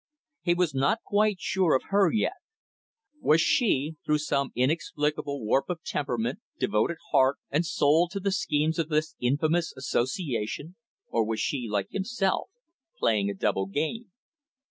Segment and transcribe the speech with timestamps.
[0.41, 2.33] He was not quite sure of her yet.
[3.21, 8.79] Was she, through some inexplicable warp of temperament, devoted heart and soul to the schemes
[8.79, 10.75] of this infamous association,
[11.07, 12.49] or was she, like himself,
[12.99, 14.11] playing a double game?